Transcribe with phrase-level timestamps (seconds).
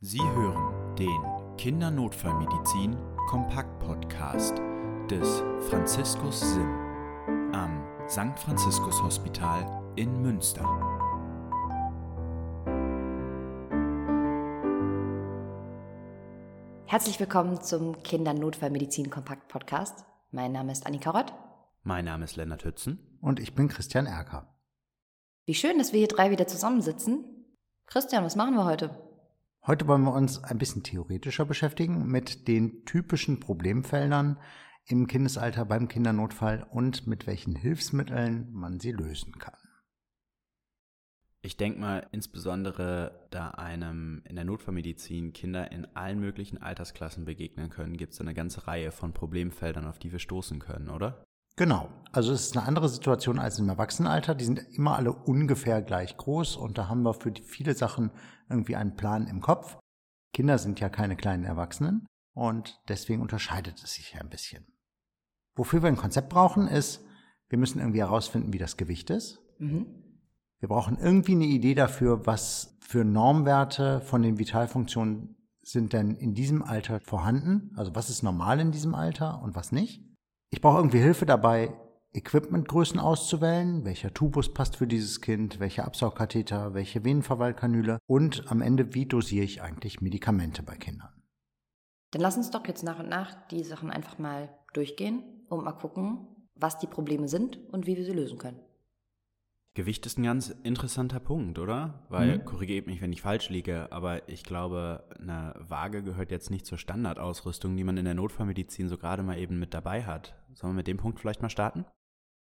[0.00, 2.98] Sie hören den Kindernotfallmedizin
[3.30, 4.58] Kompakt Podcast
[5.10, 6.68] des Franziskus Sim
[7.54, 8.38] am St.
[8.38, 10.64] Franziskus Hospital in Münster.
[16.84, 20.04] Herzlich willkommen zum Kindernotfallmedizin Kompakt Podcast.
[20.30, 21.32] Mein Name ist Annika Rott.
[21.84, 23.18] Mein Name ist Lennart Hützen.
[23.22, 24.54] Und ich bin Christian Erker.
[25.46, 27.24] Wie schön, dass wir hier drei wieder zusammensitzen.
[27.86, 29.05] Christian, was machen wir heute?
[29.66, 34.38] Heute wollen wir uns ein bisschen theoretischer beschäftigen mit den typischen Problemfeldern
[34.86, 39.58] im Kindesalter beim Kindernotfall und mit welchen Hilfsmitteln man sie lösen kann.
[41.42, 47.68] Ich denke mal, insbesondere da einem in der Notfallmedizin Kinder in allen möglichen Altersklassen begegnen
[47.68, 51.24] können, gibt es eine ganze Reihe von Problemfeldern, auf die wir stoßen können, oder?
[51.56, 51.88] Genau.
[52.12, 54.34] Also es ist eine andere Situation als im Erwachsenenalter.
[54.34, 58.10] Die sind immer alle ungefähr gleich groß und da haben wir für viele Sachen
[58.48, 59.78] irgendwie einen Plan im Kopf.
[60.32, 64.66] Kinder sind ja keine kleinen Erwachsenen und deswegen unterscheidet es sich ja ein bisschen.
[65.54, 67.04] Wofür wir ein Konzept brauchen, ist,
[67.48, 69.40] wir müssen irgendwie herausfinden, wie das Gewicht ist.
[69.58, 69.86] Mhm.
[70.58, 76.34] Wir brauchen irgendwie eine Idee dafür, was für Normwerte von den Vitalfunktionen sind denn in
[76.34, 77.72] diesem Alter vorhanden.
[77.76, 80.05] Also was ist normal in diesem Alter und was nicht.
[80.56, 81.70] Ich brauche irgendwie Hilfe dabei,
[82.14, 88.94] Equipmentgrößen auszuwählen, welcher Tubus passt für dieses Kind, welcher Absaugkatheter, welche Venenverweilkanüle und am Ende,
[88.94, 91.10] wie dosiere ich eigentlich Medikamente bei Kindern.
[92.12, 95.72] Dann lass uns doch jetzt nach und nach die Sachen einfach mal durchgehen und mal
[95.72, 98.60] gucken, was die Probleme sind und wie wir sie lösen können.
[99.76, 102.06] Gewicht ist ein ganz interessanter Punkt, oder?
[102.08, 102.44] Weil, mhm.
[102.46, 106.78] korrigiert mich, wenn ich falsch liege, aber ich glaube, eine Waage gehört jetzt nicht zur
[106.78, 110.34] Standardausrüstung, die man in der Notfallmedizin so gerade mal eben mit dabei hat.
[110.54, 111.84] Sollen wir mit dem Punkt vielleicht mal starten?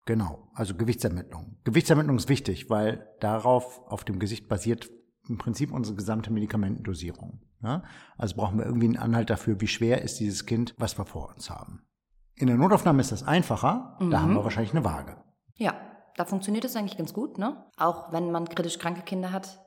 [0.05, 1.57] Genau, also Gewichtsermittlung.
[1.63, 4.91] Gewichtsermittlung ist wichtig, weil darauf, auf dem Gesicht basiert
[5.27, 7.41] im Prinzip unsere gesamte Medikamentendosierung.
[7.63, 7.81] Ja?
[8.15, 11.33] Also brauchen wir irgendwie einen Anhalt dafür, wie schwer ist dieses Kind, was wir vor
[11.33, 11.81] uns haben.
[12.35, 14.11] In der Notaufnahme ist das einfacher, mhm.
[14.11, 14.43] da haben wir mhm.
[14.43, 15.17] wahrscheinlich eine Waage.
[15.55, 15.73] Ja,
[16.15, 17.37] da funktioniert es eigentlich ganz gut.
[17.37, 17.63] Ne?
[17.77, 19.59] Auch wenn man kritisch kranke Kinder hat,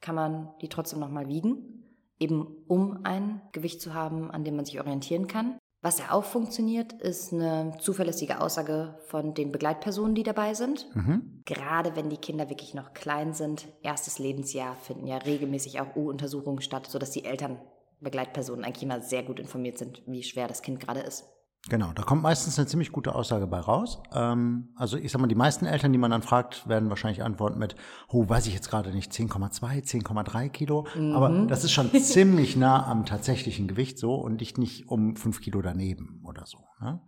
[0.00, 1.84] kann man die trotzdem nochmal wiegen,
[2.18, 5.58] eben um ein Gewicht zu haben, an dem man sich orientieren kann.
[5.84, 10.86] Was ja auch funktioniert, ist eine zuverlässige Aussage von den Begleitpersonen, die dabei sind.
[10.94, 11.42] Mhm.
[11.44, 16.62] Gerade wenn die Kinder wirklich noch klein sind, erstes Lebensjahr, finden ja regelmäßig auch U-Untersuchungen
[16.62, 17.58] statt, sodass die Eltern,
[18.00, 21.26] Begleitpersonen eigentlich immer sehr gut informiert sind, wie schwer das Kind gerade ist.
[21.70, 24.02] Genau, da kommt meistens eine ziemlich gute Aussage bei raus.
[24.12, 27.58] Ähm, also ich sag mal, die meisten Eltern, die man dann fragt, werden wahrscheinlich antworten
[27.58, 27.74] mit,
[28.08, 30.86] oh, weiß ich jetzt gerade nicht, 10,2, 10,3 Kilo.
[30.94, 31.12] Mhm.
[31.12, 35.40] Aber das ist schon ziemlich nah am tatsächlichen Gewicht so und nicht, nicht um fünf
[35.40, 36.58] Kilo daneben oder so.
[36.80, 37.00] Ne?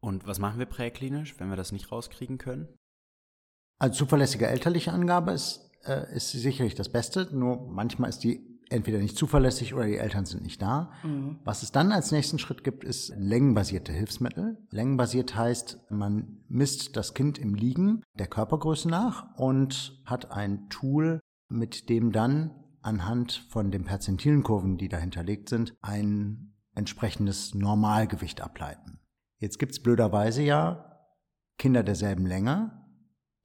[0.00, 2.68] Und was machen wir präklinisch, wenn wir das nicht rauskriegen können?
[3.78, 8.98] Also zuverlässige elterliche Angabe ist, äh, ist sicherlich das Beste, nur manchmal ist die entweder
[8.98, 10.92] nicht zuverlässig oder die Eltern sind nicht da.
[11.02, 11.40] Mhm.
[11.44, 14.56] Was es dann als nächsten Schritt gibt, ist längenbasierte Hilfsmittel.
[14.70, 21.20] Längenbasiert heißt, man misst das Kind im Liegen der Körpergröße nach und hat ein Tool,
[21.48, 29.00] mit dem dann anhand von den Perzentilenkurven, die dahinterlegt sind, ein entsprechendes Normalgewicht ableiten.
[29.38, 30.86] Jetzt gibt's blöderweise ja
[31.58, 32.72] Kinder derselben Länge,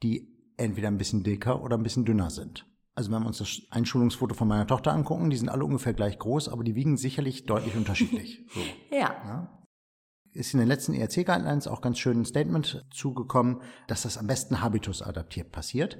[0.03, 2.65] die entweder ein bisschen dicker oder ein bisschen dünner sind.
[2.95, 6.17] Also wenn wir uns das Einschulungsfoto von meiner Tochter angucken, die sind alle ungefähr gleich
[6.17, 8.45] groß, aber die wiegen sicherlich deutlich unterschiedlich.
[8.53, 8.61] So.
[8.91, 9.15] ja.
[9.25, 9.65] ja.
[10.31, 14.61] Ist in den letzten ERC-Guidelines auch ganz schön ein Statement zugekommen, dass das am besten
[14.61, 15.97] Habitus-adaptiert passiert.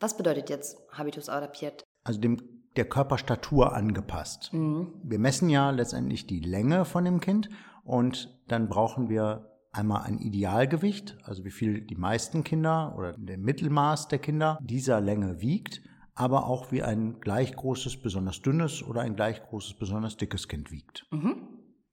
[0.00, 1.82] Was bedeutet jetzt Habitus-adaptiert?
[2.04, 2.38] Also dem
[2.76, 4.52] der Körperstatur angepasst.
[4.52, 4.94] Mhm.
[5.02, 7.50] Wir messen ja letztendlich die Länge von dem Kind
[7.84, 13.38] und dann brauchen wir einmal ein Idealgewicht, also wie viel die meisten Kinder oder der
[13.38, 15.82] Mittelmaß der Kinder dieser Länge wiegt
[16.14, 20.70] aber auch wie ein gleich großes, besonders dünnes oder ein gleich großes, besonders dickes Kind
[20.70, 21.06] wiegt.
[21.10, 21.48] Mhm.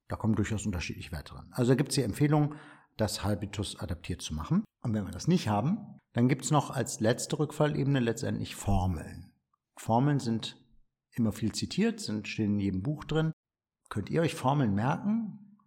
[0.07, 1.47] Da kommen durchaus unterschiedliche Werte dran.
[1.51, 2.55] Also da gibt es die Empfehlung,
[2.97, 4.63] das Habitus adaptiert zu machen.
[4.81, 9.31] Und wenn wir das nicht haben, dann gibt es noch als letzte Rückfallebene letztendlich Formeln.
[9.77, 10.57] Formeln sind
[11.11, 13.31] immer viel zitiert, sind, stehen in jedem Buch drin.
[13.89, 15.57] Könnt ihr euch Formeln merken?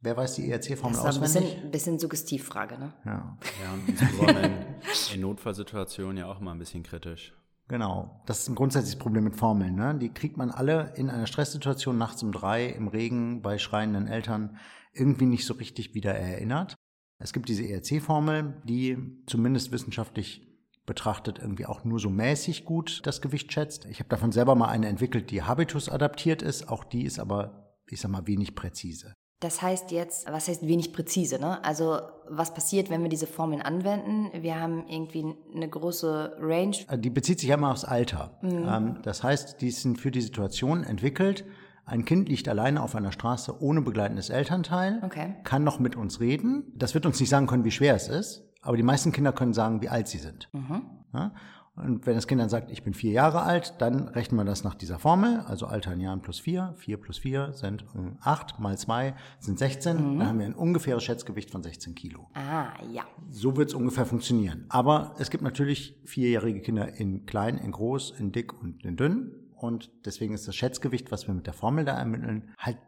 [0.00, 1.20] Wer weiß die ERC-Formel auswendig?
[1.20, 2.94] Das ist ein bisschen, bisschen Suggestivfrage, ne?
[3.04, 3.38] Ja.
[3.62, 7.34] Ja, und insbesondere in, in Notfallsituationen ja auch immer ein bisschen kritisch.
[7.70, 9.76] Genau, das ist ein grundsätzliches Problem mit Formeln.
[9.76, 9.96] Ne?
[9.96, 14.58] Die kriegt man alle in einer Stresssituation nachts um drei im Regen bei schreienden Eltern
[14.92, 16.74] irgendwie nicht so richtig wieder erinnert.
[17.20, 20.44] Es gibt diese ERC-Formel, die zumindest wissenschaftlich
[20.84, 23.84] betrachtet irgendwie auch nur so mäßig gut das Gewicht schätzt.
[23.84, 26.68] Ich habe davon selber mal eine entwickelt, die Habitus adaptiert ist.
[26.68, 29.14] Auch die ist aber, ich sag mal, wenig präzise.
[29.40, 31.64] Das heißt jetzt, was heißt wenig präzise, ne?
[31.64, 34.30] Also was passiert, wenn wir diese Formeln anwenden?
[34.42, 36.76] Wir haben irgendwie eine große Range.
[36.88, 38.38] Äh, die bezieht sich ja immer aufs Alter.
[38.42, 38.98] Mhm.
[39.02, 41.46] Das heißt, die sind für die Situation entwickelt.
[41.86, 45.34] Ein Kind liegt alleine auf einer Straße ohne begleitendes Elternteil, okay.
[45.42, 46.72] kann noch mit uns reden.
[46.76, 49.54] Das wird uns nicht sagen können, wie schwer es ist, aber die meisten Kinder können
[49.54, 50.48] sagen, wie alt sie sind.
[50.52, 50.82] Mhm.
[51.12, 51.32] Ja?
[51.80, 54.64] Und wenn das Kind dann sagt, ich bin vier Jahre alt, dann rechnen wir das
[54.64, 56.74] nach dieser Formel, also Alter in Jahren plus vier.
[56.76, 57.84] Vier plus vier sind
[58.20, 59.96] acht, mal zwei sind 16.
[59.96, 60.18] Mhm.
[60.18, 62.28] Dann haben wir ein ungefähres Schätzgewicht von 16 Kilo.
[62.34, 63.04] Ah, ja.
[63.28, 64.66] So wird es ungefähr funktionieren.
[64.68, 69.50] Aber es gibt natürlich vierjährige Kinder in klein, in groß, in dick und in dünn.
[69.56, 72.78] Und deswegen ist das Schätzgewicht, was wir mit der Formel da ermitteln, halt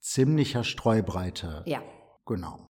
[0.00, 1.62] ziemlicher Streubreite.
[1.66, 1.82] Ja.
[2.26, 2.66] Genau.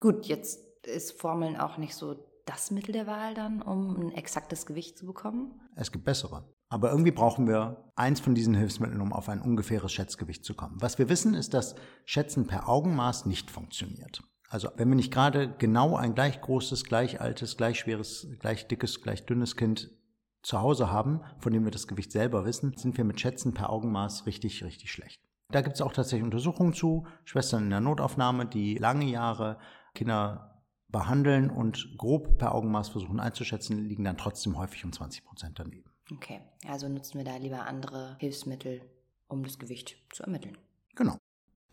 [0.00, 2.14] Gut, jetzt ist Formeln auch nicht so
[2.50, 5.60] das Mittel der Wahl dann, um ein exaktes Gewicht zu bekommen?
[5.76, 6.44] Es gibt bessere.
[6.68, 10.76] Aber irgendwie brauchen wir eins von diesen Hilfsmitteln, um auf ein ungefähres Schätzgewicht zu kommen.
[10.80, 14.22] Was wir wissen, ist, dass Schätzen per Augenmaß nicht funktioniert.
[14.48, 19.00] Also wenn wir nicht gerade genau ein gleich großes, gleich altes, gleich schweres, gleich dickes,
[19.00, 19.90] gleich dünnes Kind
[20.42, 23.70] zu Hause haben, von dem wir das Gewicht selber wissen, sind wir mit Schätzen per
[23.70, 25.20] Augenmaß richtig, richtig schlecht.
[25.52, 29.58] Da gibt es auch tatsächlich Untersuchungen zu, Schwestern in der Notaufnahme, die lange Jahre
[29.94, 30.49] Kinder
[30.90, 35.90] behandeln und grob per Augenmaß versuchen einzuschätzen, liegen dann trotzdem häufig um 20 Prozent daneben.
[36.12, 38.82] Okay, also nutzen wir da lieber andere Hilfsmittel,
[39.28, 40.58] um das Gewicht zu ermitteln.
[40.96, 41.16] Genau.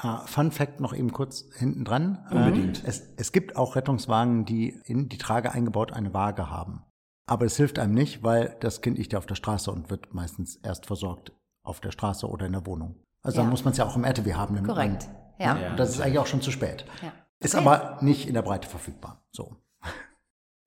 [0.04, 2.24] Uh, Fun Fact noch eben kurz hinten dran.
[2.30, 2.80] Unbedingt.
[2.80, 6.84] Ähm, es, es gibt auch Rettungswagen, die in die Trage eingebaut eine Waage haben.
[7.26, 10.14] Aber es hilft einem nicht, weil das Kind liegt ja auf der Straße und wird
[10.14, 11.32] meistens erst versorgt
[11.64, 12.96] auf der Straße oder in der Wohnung.
[13.24, 13.44] Also ja.
[13.44, 14.64] dann muss man es ja auch im RTW haben.
[14.64, 15.08] Korrekt.
[15.08, 15.54] Man, ja.
[15.56, 15.62] Ne?
[15.64, 15.72] ja.
[15.72, 16.86] Und das ist eigentlich auch schon zu spät.
[17.02, 17.12] Ja.
[17.40, 17.66] Ist okay.
[17.66, 19.24] aber nicht in der Breite verfügbar.
[19.32, 19.56] So.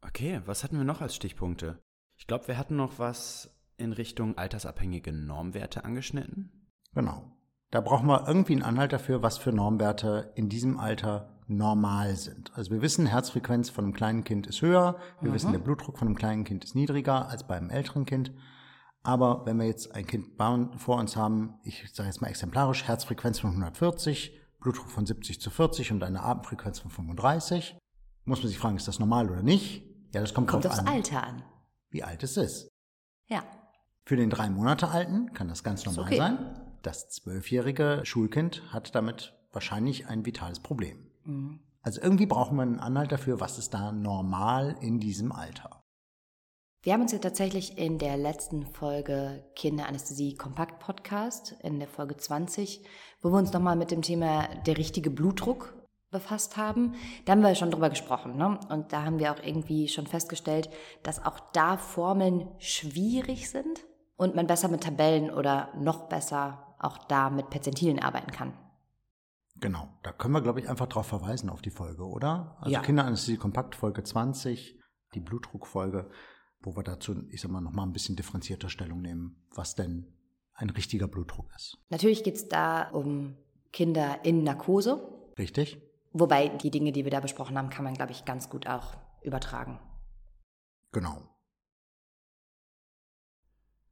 [0.02, 1.82] Okay, was hatten wir noch als Stichpunkte?
[2.16, 6.68] Ich glaube, wir hatten noch was in Richtung altersabhängige Normwerte angeschnitten.
[6.94, 7.32] Genau.
[7.70, 12.52] Da brauchen wir irgendwie einen Anhalt dafür, was für Normwerte in diesem Alter normal sind.
[12.56, 14.96] Also wir wissen, Herzfrequenz von einem kleinen Kind ist höher.
[15.20, 15.34] Wir mhm.
[15.34, 18.32] wissen, der Blutdruck von einem kleinen Kind ist niedriger als bei einem älteren Kind.
[19.02, 23.40] Aber wenn wir jetzt ein Kind vor uns haben, ich sage jetzt mal exemplarisch, Herzfrequenz
[23.40, 27.76] von 140, Blutdruck von 70 zu 40 und eine Atemfrequenz von 35.
[28.24, 29.84] Muss man sich fragen, ist das normal oder nicht?
[30.12, 31.42] Ja, das kommt, kommt drauf aufs an, Alter an.
[31.90, 32.68] Wie alt es ist.
[33.26, 33.42] Ja.
[34.04, 36.16] Für den drei Monate Alten kann das ganz normal okay.
[36.16, 36.38] sein.
[36.82, 41.10] Das zwölfjährige Schulkind hat damit wahrscheinlich ein vitales Problem.
[41.24, 41.60] Mhm.
[41.82, 45.79] Also irgendwie brauchen wir einen Anhalt dafür, was ist da normal in diesem Alter.
[46.82, 52.16] Wir haben uns ja tatsächlich in der letzten Folge Kinderanästhesie Kompakt Podcast, in der Folge
[52.16, 52.82] 20,
[53.20, 55.74] wo wir uns nochmal mit dem Thema der richtige Blutdruck
[56.10, 56.94] befasst haben.
[57.26, 58.38] Da haben wir schon drüber gesprochen.
[58.38, 58.58] Ne?
[58.70, 60.70] Und da haben wir auch irgendwie schon festgestellt,
[61.02, 63.84] dass auch da Formeln schwierig sind
[64.16, 68.54] und man besser mit Tabellen oder noch besser auch da mit Perzentilen arbeiten kann.
[69.56, 72.56] Genau, da können wir, glaube ich, einfach drauf verweisen auf die Folge, oder?
[72.60, 72.80] Also ja.
[72.80, 74.80] Kinderanästhesie Kompakt Folge 20,
[75.12, 76.10] die Blutdruckfolge
[76.62, 80.06] wo wir dazu, ich sag mal, nochmal ein bisschen differenzierter Stellung nehmen, was denn
[80.54, 81.78] ein richtiger Blutdruck ist.
[81.88, 83.36] Natürlich geht es da um
[83.72, 85.00] Kinder in Narkose.
[85.38, 85.80] Richtig.
[86.12, 88.96] Wobei die Dinge, die wir da besprochen haben, kann man, glaube ich, ganz gut auch
[89.22, 89.78] übertragen.
[90.92, 91.22] Genau.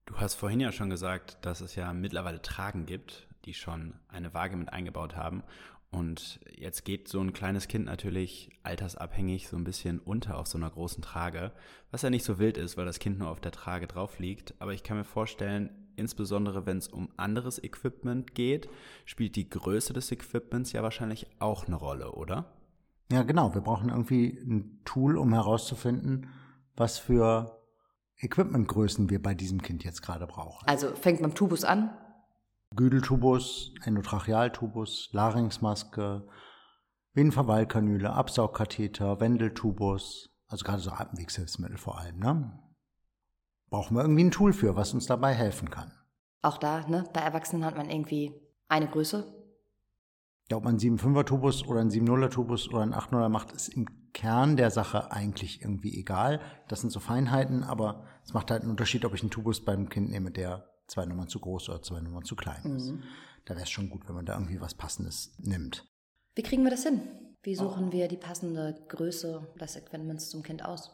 [0.04, 4.34] Du hast vorhin ja schon gesagt, dass es ja mittlerweile Tragen gibt, die schon eine
[4.34, 5.42] Waage mit eingebaut haben.
[5.90, 10.58] Und jetzt geht so ein kleines Kind natürlich altersabhängig so ein bisschen unter auf so
[10.58, 11.52] einer großen Trage,
[11.90, 14.54] was ja nicht so wild ist, weil das Kind nur auf der Trage drauf liegt.
[14.60, 18.68] Aber ich kann mir vorstellen, insbesondere wenn es um anderes Equipment geht,
[19.06, 22.52] spielt die Größe des Equipments ja wahrscheinlich auch eine Rolle, oder?
[23.10, 23.54] Ja, genau.
[23.54, 26.28] Wir brauchen irgendwie ein Tool, um herauszufinden,
[26.76, 27.58] was für
[28.18, 30.66] Equipmentgrößen wir bei diesem Kind jetzt gerade brauchen.
[30.68, 31.96] Also fängt beim Tubus an,
[32.74, 36.28] Güdeltubus, Endotrachealtubus, Larynxmaske,
[37.14, 42.58] Venenverweilkanüle, Absaugkatheter, Wendeltubus, also gerade so Atemwegshilfsmittel vor allem, ne?
[43.70, 45.92] Brauchen wir irgendwie ein Tool für, was uns dabei helfen kann.
[46.42, 47.04] Auch da, ne?
[47.12, 48.32] Bei Erwachsenen hat man irgendwie
[48.68, 49.26] eine Größe.
[50.50, 53.68] Ja, ob man einen 7,5er Tubus oder einen 7,0er Tubus oder einen 8,0er macht, ist
[53.68, 56.40] im Kern der Sache eigentlich irgendwie egal.
[56.68, 59.88] Das sind so Feinheiten, aber es macht halt einen Unterschied, ob ich einen Tubus beim
[59.88, 62.90] Kind nehme, der zwei Nummern zu groß oder zwei Nummern zu klein ist.
[62.90, 63.02] Mhm.
[63.44, 65.86] Da wäre es schon gut, wenn man da irgendwie was Passendes nimmt.
[66.34, 67.02] Wie kriegen wir das hin?
[67.42, 70.90] Wie suchen wir die passende Größe des Equipments zum Kind aus?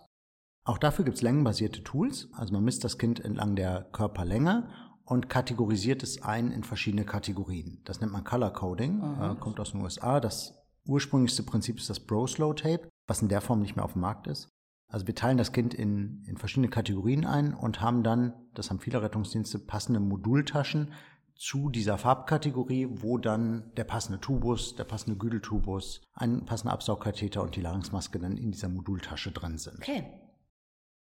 [0.64, 2.28] Auch dafür gibt es längenbasierte Tools.
[2.32, 4.68] Also man misst das Kind entlang der Körperlänge
[5.04, 7.82] und kategorisiert es ein in verschiedene Kategorien.
[7.84, 9.22] Das nennt man Color Coding, mhm.
[9.22, 10.20] äh, kommt aus den USA.
[10.20, 10.54] Das
[10.86, 14.26] ursprünglichste Prinzip ist das Bro-Slow Tape, was in der Form nicht mehr auf dem Markt
[14.26, 14.48] ist.
[14.94, 18.78] Also wir teilen das Kind in, in verschiedene Kategorien ein und haben dann, das haben
[18.78, 20.92] viele Rettungsdienste, passende Modultaschen,
[21.34, 27.56] zu dieser Farbkategorie, wo dann der passende Tubus, der passende Güdeltubus, ein passender Absaugkatheter und
[27.56, 29.78] die Larynxmaske dann in dieser Modultasche drin sind.
[29.78, 30.04] Okay.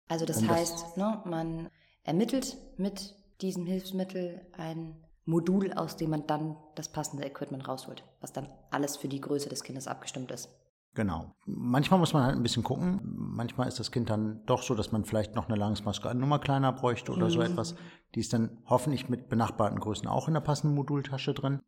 [0.07, 1.69] Also das das- heißt, ne, man
[2.03, 8.31] ermittelt mit diesem Hilfsmittel ein Modul, aus dem man dann das passende Equipment rausholt, was
[8.31, 10.47] dann alles für die Größe des Kindes abgestimmt ist.
[10.95, 11.35] Genau.
[11.45, 12.99] Manchmal muss man halt ein bisschen gucken.
[13.03, 16.37] Manchmal ist das Kind dann doch so, dass man vielleicht noch eine Larynxmaske eine Nummer
[16.39, 17.75] kleiner bräuchte oder so etwas.
[18.13, 21.61] Die ist dann hoffentlich mit benachbarten Größen auch in der passenden Modultasche drin.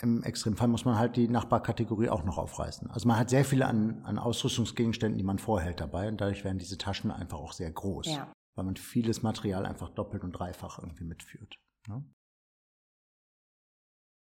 [0.00, 2.88] Im Extremfall muss man halt die Nachbarkategorie auch noch aufreißen.
[2.90, 6.58] Also man hat sehr viele an, an Ausrüstungsgegenständen, die man vorhält dabei und dadurch werden
[6.58, 8.30] diese Taschen einfach auch sehr groß, Ja.
[8.54, 11.56] weil man vieles Material einfach doppelt und dreifach irgendwie mitführt.
[11.88, 12.04] Ne?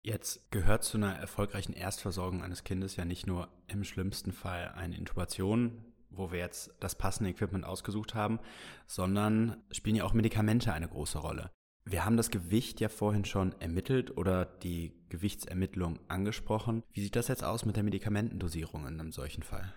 [0.04, 4.96] Jetzt gehört zu einer erfolgreichen Erstversorgung eines Kindes ja nicht nur im schlimmsten Fall eine
[4.96, 8.40] Intubation, wo wir jetzt das passende Equipment ausgesucht haben,
[8.88, 11.50] sondern spielen ja auch Medikamente eine große Rolle.
[11.84, 16.82] Wir haben das Gewicht ja vorhin schon ermittelt oder die Gewichtsermittlung angesprochen.
[16.92, 19.72] Wie sieht das jetzt aus mit der Medikamentendosierung in einem solchen Fall?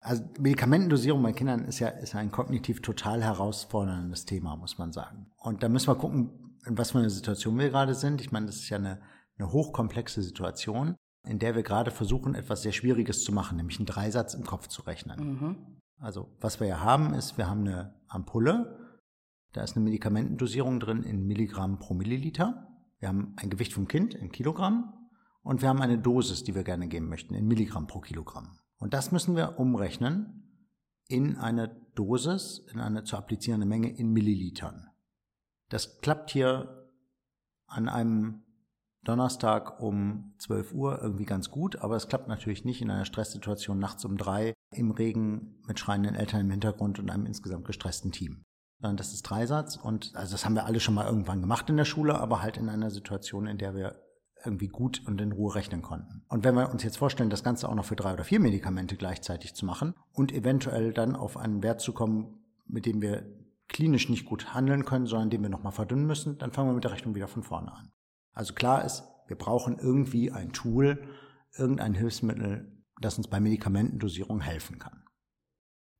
[0.00, 5.30] Also Medikamentendosierung bei Kindern ist ja, ist ein kognitiv total herausforderndes Thema, muss man sagen.
[5.36, 8.20] Und da müssen wir gucken, in was für eine Situation wir gerade sind.
[8.20, 9.00] Ich meine, das ist ja eine,
[9.38, 13.86] eine hochkomplexe Situation, in der wir gerade versuchen, etwas sehr Schwieriges zu machen, nämlich einen
[13.86, 15.38] Dreisatz im Kopf zu rechnen.
[15.38, 15.56] Mhm.
[15.98, 18.98] Also was wir ja haben, ist, wir haben eine Ampulle,
[19.52, 22.66] da ist eine Medikamentendosierung drin in Milligramm pro Milliliter.
[22.98, 24.92] Wir haben ein Gewicht vom Kind in Kilogramm
[25.42, 28.58] und wir haben eine Dosis, die wir gerne geben möchten, in Milligramm pro Kilogramm.
[28.78, 30.44] Und das müssen wir umrechnen
[31.08, 34.88] in eine Dosis, in eine zu applizierende Menge in Millilitern.
[35.68, 36.90] Das klappt hier
[37.66, 38.43] an einem
[39.04, 43.78] Donnerstag um 12 Uhr irgendwie ganz gut, aber es klappt natürlich nicht in einer Stresssituation
[43.78, 48.42] nachts um drei im Regen mit schreienden Eltern im Hintergrund und einem insgesamt gestressten Team.
[48.80, 51.86] Das ist Dreisatz und also das haben wir alle schon mal irgendwann gemacht in der
[51.86, 54.00] Schule, aber halt in einer Situation, in der wir
[54.44, 56.22] irgendwie gut und in Ruhe rechnen konnten.
[56.28, 58.96] Und wenn wir uns jetzt vorstellen, das Ganze auch noch für drei oder vier Medikamente
[58.96, 63.24] gleichzeitig zu machen und eventuell dann auf einen Wert zu kommen, mit dem wir
[63.68, 66.84] klinisch nicht gut handeln können, sondern den wir nochmal verdünnen müssen, dann fangen wir mit
[66.84, 67.90] der Rechnung wieder von vorne an.
[68.34, 71.02] Also klar ist, wir brauchen irgendwie ein Tool,
[71.56, 75.02] irgendein Hilfsmittel, das uns bei Medikamentendosierung helfen kann.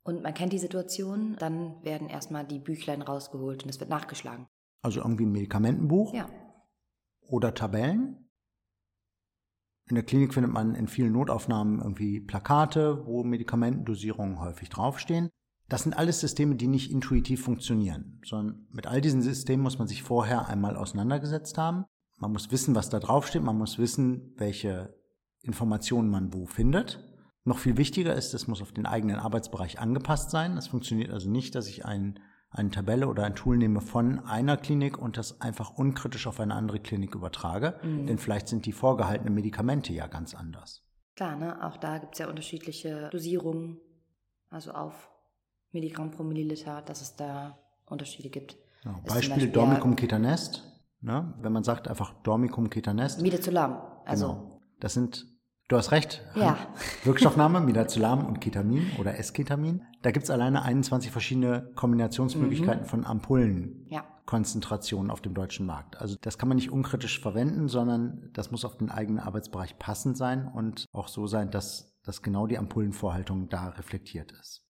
[0.03, 4.47] Und man kennt die Situation, dann werden erstmal die Büchlein rausgeholt und es wird nachgeschlagen.
[4.83, 6.29] Also irgendwie ein Medikamentenbuch Ja.
[7.23, 8.29] oder Tabellen.
[9.89, 15.31] In der Klinik findet man in vielen Notaufnahmen irgendwie Plakate, wo Medikamentendosierungen häufig draufstehen.
[15.69, 19.89] Das sind alles Systeme, die nicht intuitiv funktionieren, sondern mit all diesen Systemen muss man
[19.89, 21.87] sich vorher einmal auseinandergesetzt haben.
[22.25, 24.95] Man muss wissen, was da draufsteht, man muss wissen, welche
[25.43, 27.05] Informationen man wo findet.
[27.45, 30.57] Noch viel wichtiger ist, es muss auf den eigenen Arbeitsbereich angepasst sein.
[30.57, 34.57] Es funktioniert also nicht, dass ich ein, eine Tabelle oder ein Tool nehme von einer
[34.57, 39.35] Klinik und das einfach unkritisch auf eine andere Klinik übertrage, denn vielleicht sind die vorgehaltenen
[39.35, 40.83] Medikamente ja ganz anders.
[41.17, 41.63] Klar, ne?
[41.63, 43.81] Auch da gibt es ja unterschiedliche Dosierungen,
[44.49, 45.11] also auf
[45.73, 48.57] Milligramm pro Milliliter, dass es da Unterschiede gibt.
[48.83, 50.74] Ja, zum Beispiel Beispiel Dormicum ketanest.
[51.05, 51.35] Ne?
[51.41, 54.61] Wenn man sagt einfach Dormicum ketanest, Midazolam, also genau.
[54.81, 55.27] Das sind,
[55.69, 56.57] du hast recht, Ja.
[57.05, 59.83] Wirkstoffname, Midazolam und Ketamin oder Esketamin.
[60.03, 63.87] Da gibt es alleine 21 verschiedene Kombinationsmöglichkeiten von Ampullen.
[63.89, 66.01] ja, Konzentrationen auf dem deutschen Markt.
[66.01, 70.17] Also das kann man nicht unkritisch verwenden, sondern das muss auf den eigenen Arbeitsbereich passend
[70.17, 74.63] sein und auch so sein, dass, dass genau die Ampullenvorhaltung da reflektiert ist.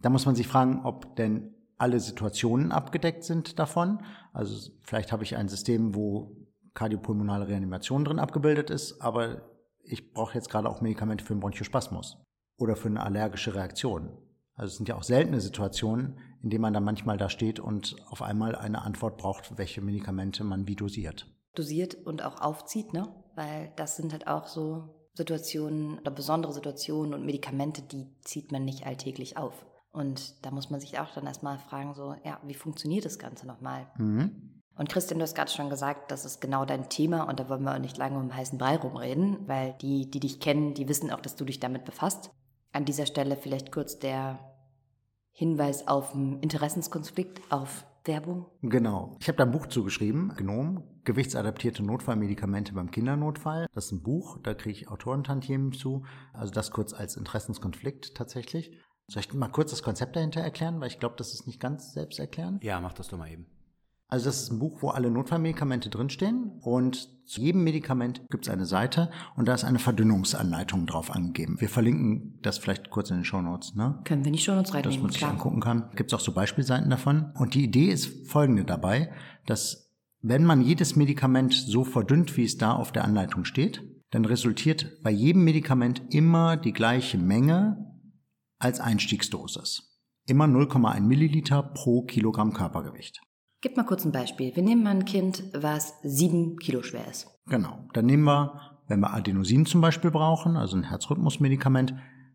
[0.00, 4.00] Da muss man sich fragen, ob denn alle Situationen abgedeckt sind davon.
[4.32, 6.36] Also vielleicht habe ich ein System, wo
[6.74, 9.42] kardiopulmonale Reanimation drin abgebildet ist, aber
[9.82, 12.18] ich brauche jetzt gerade auch Medikamente für einen Bronchospasmus
[12.58, 14.10] oder für eine allergische Reaktion.
[14.54, 17.96] Also es sind ja auch seltene Situationen, in denen man dann manchmal da steht und
[18.10, 21.26] auf einmal eine Antwort braucht, welche Medikamente man wie dosiert.
[21.54, 23.08] dosiert und auch aufzieht, ne?
[23.34, 28.64] Weil das sind halt auch so Situationen oder besondere Situationen und Medikamente, die zieht man
[28.64, 29.66] nicht alltäglich auf.
[29.90, 33.46] Und da muss man sich auch dann erstmal fragen, so, ja, wie funktioniert das Ganze
[33.46, 33.86] nochmal?
[33.96, 34.62] Mhm.
[34.76, 37.64] Und Christian, du hast gerade schon gesagt, das ist genau dein Thema und da wollen
[37.64, 41.10] wir auch nicht lange um heißen Brei rumreden, weil die, die dich kennen, die wissen
[41.10, 42.30] auch, dass du dich damit befasst.
[42.72, 44.38] An dieser Stelle vielleicht kurz der
[45.32, 48.46] Hinweis auf einen Interessenskonflikt, auf Werbung.
[48.62, 49.16] Genau.
[49.20, 53.66] Ich habe da ein Buch zugeschrieben, Gnom, gewichtsadaptierte Notfallmedikamente beim Kindernotfall.
[53.72, 56.04] Das ist ein Buch, da kriege ich Autorentantiemen zu.
[56.32, 58.78] Also das kurz als Interessenskonflikt tatsächlich.
[59.10, 61.94] Soll ich mal kurz das Konzept dahinter erklären, weil ich glaube, das ist nicht ganz
[61.94, 62.62] selbsterklärend.
[62.62, 63.46] Ja, mach das doch mal eben.
[64.10, 68.52] Also das ist ein Buch, wo alle Notfallmedikamente drinstehen und zu jedem Medikament gibt es
[68.52, 71.60] eine Seite und da ist eine Verdünnungsanleitung drauf angegeben.
[71.60, 74.00] Wir verlinken das vielleicht kurz in den Shownotes, ne?
[74.04, 75.32] Können wir nicht schon uns dass reinnehmen, man sich klar.
[75.32, 75.90] angucken kann.
[75.94, 77.32] Gibt es auch so Beispielseiten davon.
[77.34, 79.12] Und die Idee ist folgende dabei,
[79.44, 84.24] dass Wenn man jedes Medikament so verdünnt, wie es da auf der Anleitung steht, dann
[84.24, 87.87] resultiert bei jedem Medikament immer die gleiche Menge
[88.58, 90.00] als Einstiegsdosis.
[90.26, 93.20] Immer 0,1 Milliliter pro Kilogramm Körpergewicht.
[93.60, 94.54] Gib mal kurz ein Beispiel.
[94.54, 97.28] Wir nehmen mal ein Kind, was sieben Kilo schwer ist.
[97.46, 97.88] Genau.
[97.92, 101.94] Dann nehmen wir, wenn wir Adenosin zum Beispiel brauchen, also ein Herzrhythmusmedikament,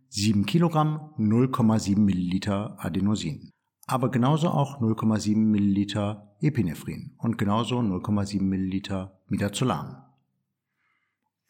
[0.09, 3.53] 7 Kilogramm, 0,7 Milliliter Adenosin
[3.85, 10.03] aber genauso auch 0,7 Milliliter Epinephrin und genauso 0,7 Milliliter Midazolam.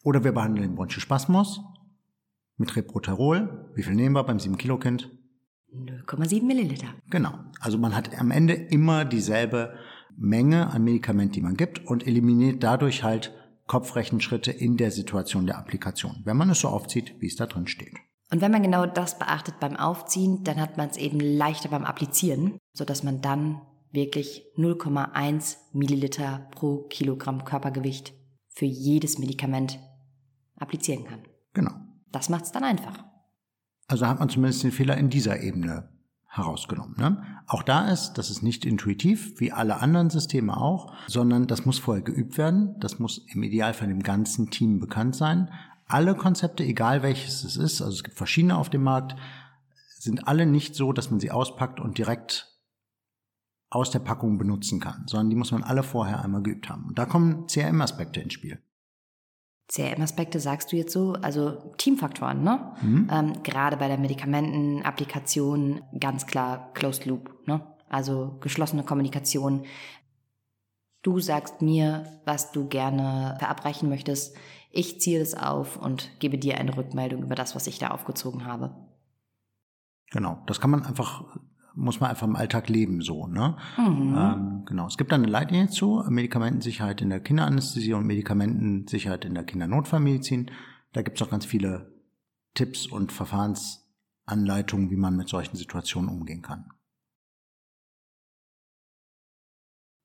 [0.02, 1.62] Oder wir behandeln den Bronchospasmus
[2.56, 3.70] mit Reproterol.
[3.74, 5.10] Wie viel nehmen wir beim 7-Kilo-Kind?
[5.72, 6.88] 0,7 Milliliter.
[7.10, 7.32] Genau.
[7.60, 9.74] Also man hat am Ende immer dieselbe
[10.16, 13.34] Menge an Medikament, die man gibt und eliminiert dadurch halt
[13.66, 17.66] Kopfrechenschritte in der Situation der Applikation, wenn man es so aufzieht, wie es da drin
[17.66, 17.94] steht.
[18.30, 21.84] Und wenn man genau das beachtet beim Aufziehen, dann hat man es eben leichter beim
[21.84, 28.12] Applizieren, sodass man dann wirklich 0,1 Milliliter pro Kilogramm Körpergewicht
[28.48, 29.78] für jedes Medikament
[30.56, 31.22] applizieren kann.
[31.52, 31.72] Genau.
[32.14, 33.04] Das macht es dann einfach.
[33.86, 35.90] Also hat man zumindest den Fehler in dieser Ebene
[36.26, 36.96] herausgenommen.
[36.98, 37.22] Ne?
[37.46, 41.78] Auch da ist, das ist nicht intuitiv, wie alle anderen Systeme auch, sondern das muss
[41.78, 42.78] vorher geübt werden.
[42.80, 45.50] Das muss im Idealfall dem ganzen Team bekannt sein
[45.86, 49.16] alle Konzepte, egal welches es ist, also es gibt verschiedene auf dem Markt,
[49.98, 52.50] sind alle nicht so, dass man sie auspackt und direkt
[53.70, 56.84] aus der Packung benutzen kann, sondern die muss man alle vorher einmal geübt haben.
[56.86, 58.62] Und da kommen CRM-Aspekte ins Spiel.
[59.68, 62.74] CRM-Aspekte sagst du jetzt so, also Teamfaktoren, ne?
[62.82, 63.08] Mhm.
[63.10, 67.62] Ähm, gerade bei der Medikamentenapplikation ganz klar Closed Loop, ne?
[67.88, 69.64] Also geschlossene Kommunikation.
[71.02, 74.36] Du sagst mir, was du gerne verabreichen möchtest.
[74.70, 78.46] Ich ziehe es auf und gebe dir eine Rückmeldung über das, was ich da aufgezogen
[78.46, 78.74] habe.
[80.10, 81.38] Genau, das kann man einfach,
[81.74, 83.26] muss man einfach im Alltag leben so.
[83.26, 83.56] Ne?
[83.76, 84.16] Mhm.
[84.16, 89.34] Ähm, genau, es gibt da eine Leitlinie zu, Medikamentensicherheit in der Kinderanästhesie und Medikamentensicherheit in
[89.34, 90.50] der Kindernotfallmedizin.
[90.92, 91.92] Da gibt es auch ganz viele
[92.54, 96.70] Tipps und Verfahrensanleitungen, wie man mit solchen Situationen umgehen kann.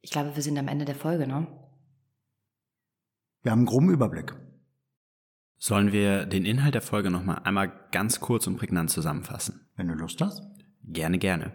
[0.01, 1.47] Ich glaube, wir sind am Ende der Folge, ne?
[3.41, 4.36] Wir haben einen groben Überblick.
[5.58, 9.67] Sollen wir den Inhalt der Folge nochmal einmal ganz kurz und prägnant zusammenfassen?
[9.75, 10.41] Wenn du Lust hast.
[10.89, 11.54] Gerne, gerne.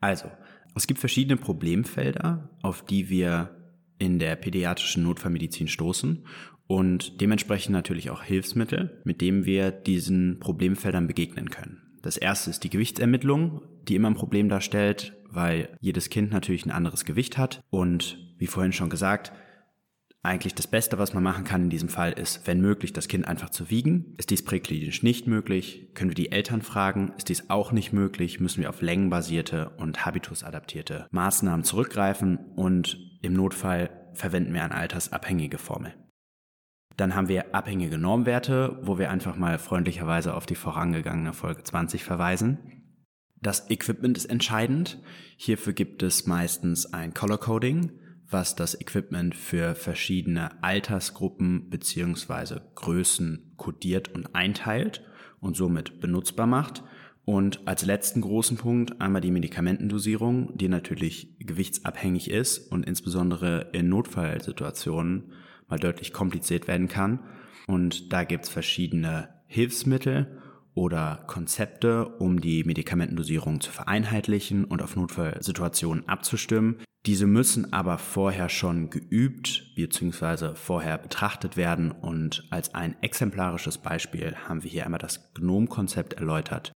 [0.00, 0.30] Also,
[0.74, 3.56] es gibt verschiedene Problemfelder, auf die wir
[3.98, 6.26] in der pädiatrischen Notfallmedizin stoßen
[6.66, 11.82] und dementsprechend natürlich auch Hilfsmittel, mit denen wir diesen Problemfeldern begegnen können.
[12.02, 16.72] Das erste ist die Gewichtsermittlung, die immer ein Problem darstellt, weil jedes Kind natürlich ein
[16.72, 19.32] anderes Gewicht hat und wie vorhin schon gesagt,
[20.24, 23.26] eigentlich das Beste, was man machen kann in diesem Fall, ist, wenn möglich, das Kind
[23.26, 24.14] einfach zu wiegen.
[24.18, 27.12] Ist dies präklinisch nicht möglich, können wir die Eltern fragen.
[27.16, 33.32] Ist dies auch nicht möglich, müssen wir auf längenbasierte und habitusadaptierte Maßnahmen zurückgreifen und im
[33.32, 35.92] Notfall verwenden wir eine altersabhängige Formel.
[36.96, 42.04] Dann haben wir abhängige Normwerte, wo wir einfach mal freundlicherweise auf die vorangegangene Folge 20
[42.04, 42.58] verweisen.
[43.40, 45.00] Das Equipment ist entscheidend.
[45.36, 47.90] Hierfür gibt es meistens ein Color Coding
[48.32, 52.60] was das Equipment für verschiedene Altersgruppen bzw.
[52.74, 55.02] Größen kodiert und einteilt
[55.40, 56.82] und somit benutzbar macht.
[57.24, 63.88] Und als letzten großen Punkt einmal die Medikamentendosierung, die natürlich gewichtsabhängig ist und insbesondere in
[63.88, 65.32] Notfallsituationen
[65.68, 67.20] mal deutlich kompliziert werden kann.
[67.68, 70.41] Und da gibt's verschiedene Hilfsmittel
[70.74, 76.78] oder Konzepte, um die Medikamentendosierung zu vereinheitlichen und auf Notfallsituationen abzustimmen.
[77.04, 80.54] Diese müssen aber vorher schon geübt bzw.
[80.54, 86.72] vorher betrachtet werden und als ein exemplarisches Beispiel haben wir hier einmal das GNOME-Konzept erläutert.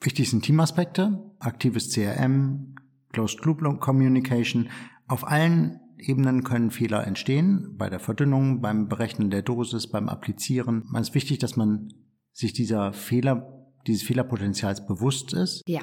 [0.00, 2.76] Wichtig sind Teamaspekte, aktives CRM,
[3.12, 4.68] Closed Loop Communication.
[5.06, 10.84] Auf allen Ebenen können Fehler entstehen, bei der Verdünnung, beim Berechnen der Dosis, beim Applizieren.
[10.94, 11.92] Es ist wichtig, dass man
[12.38, 15.62] sich dieser Fehler, dieses Fehlerpotenzials bewusst ist.
[15.66, 15.80] Ja.